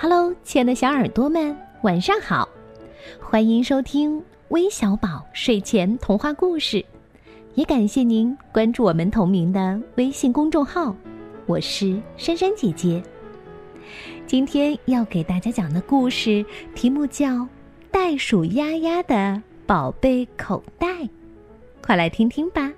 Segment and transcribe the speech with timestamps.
[0.00, 2.48] Hello，亲爱的小耳朵们，晚上好！
[3.20, 6.84] 欢迎收听微小宝睡前童话故事，
[7.56, 10.94] 也感谢您关注我们同名的微信公众号。
[11.46, 13.02] 我是珊珊姐姐。
[14.24, 16.46] 今天要给大家讲的故事
[16.76, 17.26] 题目叫
[17.90, 20.86] 《袋鼠丫丫的宝贝口袋》，
[21.82, 22.72] 快来听听吧。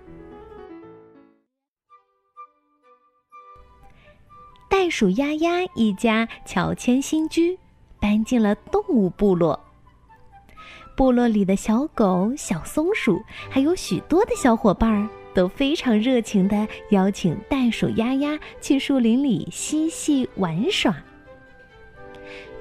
[4.70, 7.58] 袋鼠丫丫一家乔迁新居，
[7.98, 9.58] 搬进了动物部落。
[10.96, 20.94] 部落里的小狗、小松鼠，还有许多的小伙伴儿，都非常热情的邀请袋鼠丫丫去树林里嬉戏玩耍。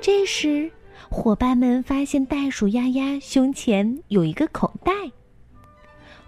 [0.02, 0.72] 这时，
[1.12, 4.92] 伙伴们发现袋鼠丫丫胸前有一个口袋。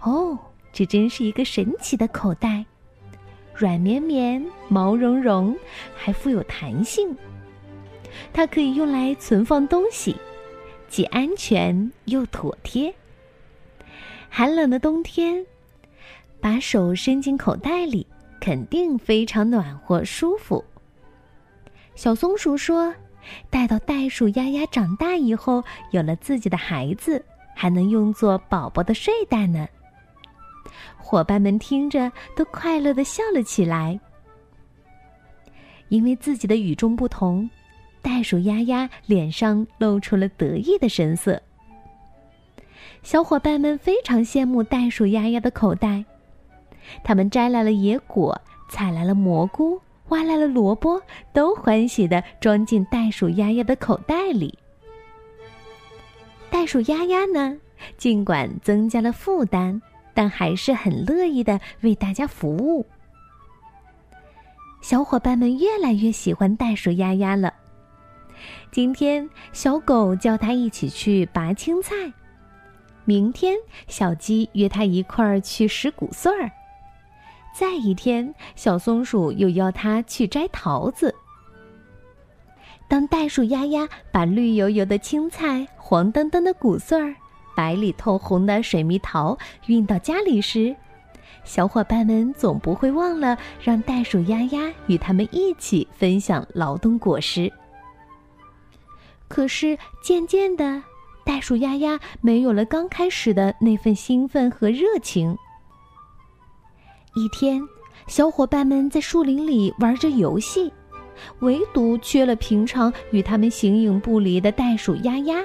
[0.00, 0.38] 哦，
[0.72, 2.64] 这真是一个神奇的口袋！
[3.62, 5.56] 软绵绵、毛茸茸，
[5.94, 7.16] 还富有弹性。
[8.32, 10.16] 它可以用来存放东西，
[10.88, 12.92] 既安全又妥帖。
[14.28, 15.46] 寒冷的冬天，
[16.40, 18.04] 把手伸进口袋里，
[18.40, 20.64] 肯定非常暖和舒服。
[21.94, 22.92] 小松鼠说
[23.48, 27.24] ：“待到袋鼠丫丫长大以后，有了自己的孩子，
[27.54, 29.68] 还能用作宝宝的睡袋呢。”
[30.96, 33.98] 伙伴们听着都快乐的笑了起来，
[35.88, 37.48] 因为自己的与众不同，
[38.00, 41.40] 袋鼠丫丫脸上露出了得意的神色。
[43.02, 46.04] 小伙伴们非常羡慕袋鼠丫丫的口袋，
[47.04, 51.00] 他们摘来了野果，采来了蘑菇，挖来了萝卜，
[51.32, 54.56] 都欢喜的装进袋鼠丫丫的口袋里。
[56.50, 57.56] 袋鼠丫丫呢，
[57.96, 59.80] 尽管增加了负担。
[60.14, 62.86] 但还是很乐意的为大家服务。
[64.80, 67.54] 小伙伴们越来越喜欢袋鼠丫丫了。
[68.72, 72.12] 今天，小狗叫它一起去拔青菜；
[73.04, 73.56] 明天，
[73.86, 76.50] 小鸡约它一块儿去拾谷穗儿；
[77.54, 81.14] 再一天，小松鼠又邀它去摘桃子。
[82.88, 87.14] 当袋鼠丫丫把绿油油的青菜、黄澄澄的谷穗儿。
[87.54, 89.36] 白里透红的水蜜桃
[89.66, 90.74] 运到家里时，
[91.44, 97.52] 小伙伴们总不会忘了让袋鼠丫丫与他们一起分享劳动果实。
[99.28, 100.82] 可是渐渐的，
[101.24, 105.36] 袋鼠丫丫没有了刚开始的那份兴奋和热情。
[107.14, 107.62] 一天，
[108.06, 110.72] 小伙伴们在树林里玩着游戏，
[111.40, 115.42] 唯独缺了平常与他们形影不离的袋鼠丫丫。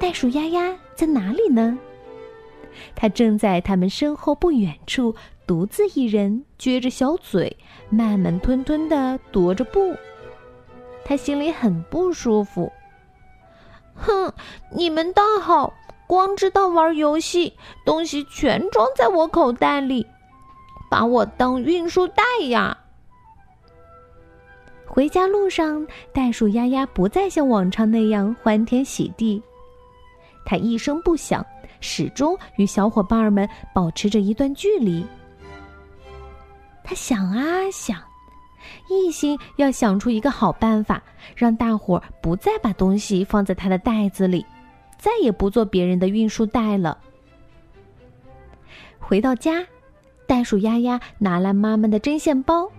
[0.00, 1.78] 袋鼠丫丫在哪里呢？
[2.96, 5.14] 它正在他们身后不远处，
[5.46, 7.54] 独自一人撅着小嘴，
[7.90, 9.94] 慢慢吞吞的踱着步。
[11.04, 12.72] 他心里很不舒服。
[13.94, 14.32] 哼，
[14.74, 15.74] 你们倒好，
[16.06, 17.52] 光知道玩游戏，
[17.84, 20.06] 东西全装在我口袋里，
[20.90, 22.78] 把我当运输袋呀！
[24.86, 29.42] 回家路上，袋鼠丫丫不再像往常那样欢天喜地。
[30.44, 31.44] 他一声不响，
[31.80, 35.04] 始终与小伙伴们保持着一段距离。
[36.82, 37.98] 他想啊想，
[38.88, 41.02] 一心要想出一个好办法，
[41.36, 44.44] 让大伙不再把东西放在他的袋子里，
[44.98, 46.98] 再也不做别人的运输袋了。
[48.98, 49.64] 回到家，
[50.26, 52.70] 袋鼠丫丫拿来妈妈的针线包，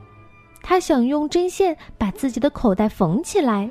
[0.62, 3.70] 他想用针线把自己的口袋缝起来。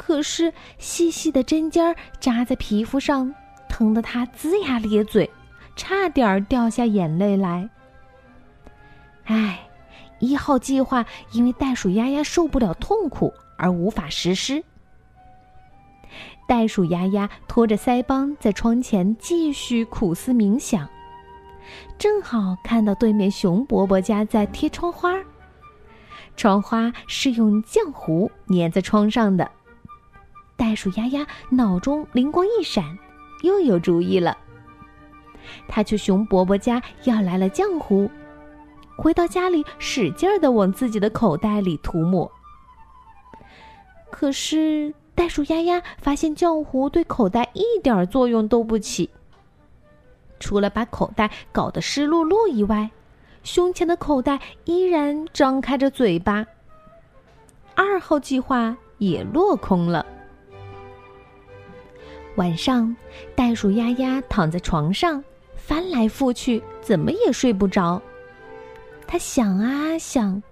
[0.00, 3.34] 可是细细的针尖儿扎在皮肤上，
[3.68, 5.28] 疼得他龇牙咧嘴，
[5.76, 7.68] 差点掉下眼泪来。
[9.24, 9.68] 唉，
[10.18, 14.64] 一号计划因为袋鼠丫丫受不了痛苦而无法实施。
[16.48, 20.88] 袋鼠丫丫拖着腮帮在窗前继续苦思冥想，
[21.98, 25.14] 正好看到对面熊伯伯家在贴窗花，
[26.38, 29.48] 窗花是用浆糊粘在窗上的。
[30.60, 32.98] 袋鼠丫丫脑中灵光一闪，
[33.40, 34.36] 又有主意了。
[35.66, 38.10] 他去熊伯伯家要来了浆糊，
[38.94, 42.30] 回到家里使劲儿的往自己的口袋里涂抹。
[44.10, 49.08] 可是袋鼠丫丫发现浆糊对口袋一点作用都不起，
[50.38, 52.90] 除了把口袋搞得湿漉漉以外，
[53.42, 56.44] 胸前的口袋依然张开着嘴巴。
[57.74, 60.04] 二号计划也落空了。
[62.36, 62.94] 晚上，
[63.34, 65.22] 袋鼠丫丫躺在床上，
[65.56, 68.00] 翻来覆去，怎么也睡不着。
[69.06, 70.42] 他想啊想，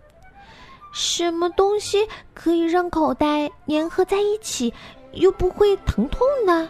[0.92, 1.98] 什么东西
[2.34, 4.72] 可以让口袋粘合在一起，
[5.12, 6.68] 又不会疼痛呢？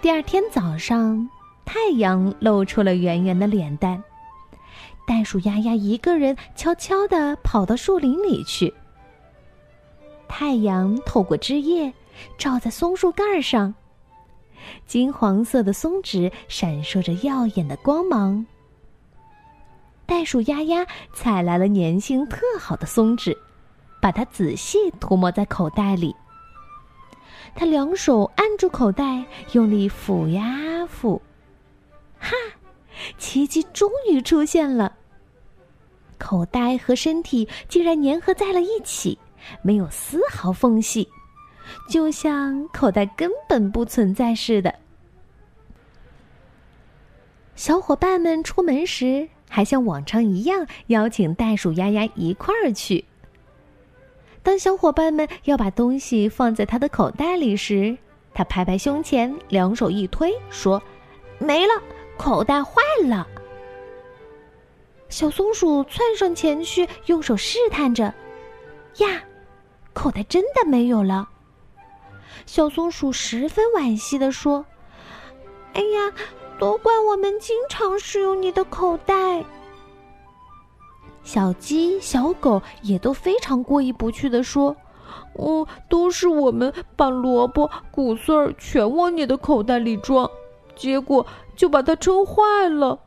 [0.00, 1.28] 第二天早上，
[1.64, 4.02] 太阳露出了圆圆的脸蛋。
[5.06, 8.72] 袋鼠丫丫一个人悄悄地跑到树林里去。
[10.26, 11.92] 太阳透过枝叶，
[12.38, 13.74] 照在松树干上，
[14.86, 18.44] 金黄色的松脂闪烁着耀眼的光芒。
[20.06, 23.36] 袋鼠丫丫采来了粘性特好的松脂，
[24.00, 26.14] 把它仔细涂抹在口袋里。
[27.54, 31.20] 他两手按住口袋，用力抚呀抚，
[32.18, 32.30] 哈，
[33.18, 34.94] 奇迹终于出现了！
[36.18, 39.18] 口袋和身体竟然粘合在了一起，
[39.62, 41.08] 没有丝毫缝隙，
[41.88, 44.74] 就像口袋根本不存在似的。
[47.54, 49.28] 小伙伴们出门时。
[49.48, 53.04] 还像往常一样邀请袋鼠丫丫一块儿去。
[54.42, 57.96] 当小伙伴们要把东西放在他的口袋里时，
[58.34, 60.82] 他拍拍胸前，两手一推，说
[61.38, 61.72] ：“没了，
[62.18, 63.24] 口袋坏了。”
[65.08, 68.12] 小松鼠窜上前去，用手试探着
[68.98, 69.22] ：“呀，
[69.92, 71.28] 口袋真的没有了。”
[72.44, 74.66] 小松鼠十分惋惜的说
[75.72, 76.12] ：“哎呀。”
[76.58, 79.44] 都怪我们经常使用你的口袋。
[81.22, 84.74] 小鸡、小狗也都非常过意不去的说
[85.38, 90.30] ：“嗯，都是我们把萝卜、谷穗儿全往你的口袋里装，
[90.74, 92.98] 结果就把它撑坏了，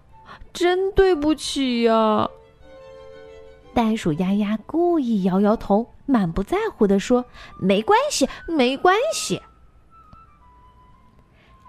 [0.53, 2.29] 真对不起呀。”
[3.79, 7.23] 袋鼠丫丫故意摇摇头，满不在乎的说
[7.61, 9.41] ：“没关系，没关系。”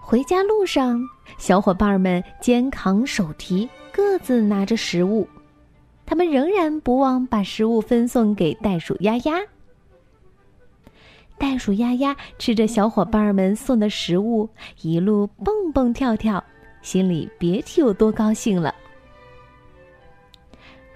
[0.02, 1.00] 回家路上，
[1.38, 5.28] 小伙伴们肩扛手提，各自拿着食物。
[6.04, 9.34] 他们仍然不忘把食物分送给袋鼠丫丫。
[11.38, 14.50] 袋鼠丫丫吃着小伙伴们送的食物，
[14.82, 16.42] 一路蹦蹦跳跳，
[16.82, 18.74] 心里别提有多高兴了。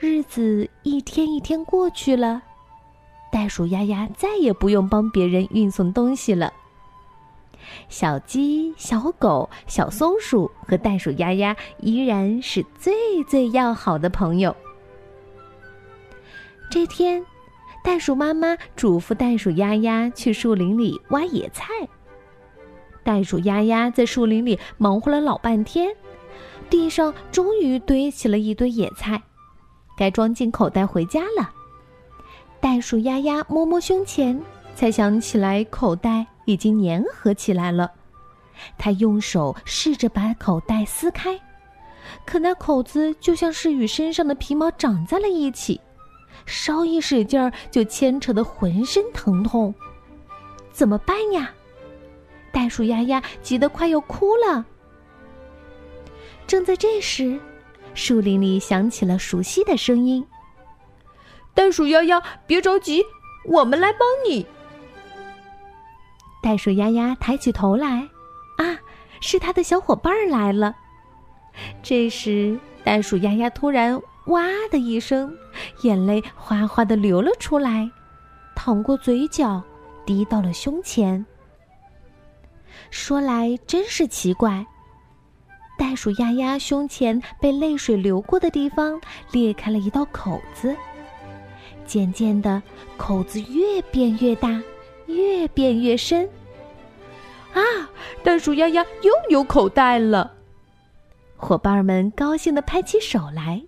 [0.04, 2.42] 日子一天一天过去了，
[3.32, 6.52] 袋鼠丫丫再也不用帮别人运送东西了。
[7.88, 12.92] 小鸡、小狗、小松鼠和袋鼠丫丫依然是最
[13.26, 14.54] 最要好的朋友。
[16.70, 17.24] 这天，
[17.82, 21.72] 袋鼠妈妈嘱咐袋鼠丫丫去树林里挖野菜。
[23.02, 25.96] 袋鼠丫丫在树林里忙活了老半天，
[26.68, 29.22] 地上终于堆起了一堆野菜，
[29.96, 31.50] 该装进口袋回家了。
[32.60, 34.40] 袋鼠丫丫摸摸胸前，
[34.74, 36.26] 才想起来口袋。
[36.46, 37.90] 已经粘合起来了，
[38.76, 41.40] 他用手试着把口袋撕开，
[42.26, 45.80] 可那口子就像是与身上的皮毛长在了一起，
[46.44, 49.74] 稍一使劲儿就牵扯得浑身疼痛，
[50.70, 51.50] 怎么办呀？
[52.52, 54.66] 袋鼠丫丫急得快要哭了。
[56.46, 57.40] 正在这时，
[57.94, 60.26] 树林里响起了熟悉的声音
[61.54, 63.02] ：“袋鼠丫丫，别着急，
[63.46, 64.44] 我们来帮你。”
[66.42, 68.08] 袋鼠丫丫抬起头来，
[68.58, 68.76] 啊，
[69.20, 70.74] 是他的小伙伴来了。
[71.82, 75.34] 这时，袋鼠丫丫突然“哇”的一声，
[75.82, 77.88] 眼泪哗哗的流了出来，
[78.56, 79.62] 淌过嘴角，
[80.04, 81.24] 滴到了胸前。
[82.90, 84.66] 说来真是奇怪，
[85.84, 88.98] 袋鼠丫丫胸前被泪水流过的地方
[89.32, 90.74] 裂开了一道口子，
[91.84, 92.62] 渐渐的，
[92.96, 94.62] 口子越变越大。
[95.06, 96.26] 越变越深，
[97.52, 97.60] 啊！
[98.22, 100.32] 袋鼠丫丫又有口袋了，
[101.36, 103.62] 伙伴们高兴的拍起手来。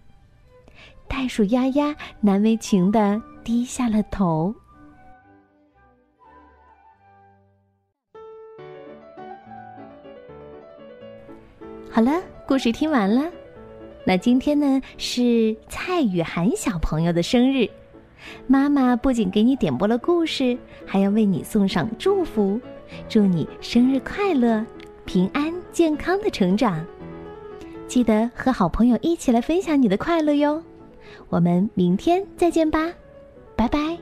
[1.06, 4.54] 袋鼠丫丫难为情的低下了头。
[11.96, 13.32] 好了，故事听完了。
[14.04, 17.66] 那今天呢是蔡雨涵小朋友的生日。
[18.46, 22.60] 妈妈不仅给你点播了故事，还要为你送上祝福，
[23.08, 24.62] 祝你生日快乐，
[25.06, 26.84] 平安健康的成长。
[27.88, 30.62] 记得和好朋友一起来分享你的快乐哟。
[31.30, 32.92] 我们明天再见吧，
[33.56, 33.96] 拜拜。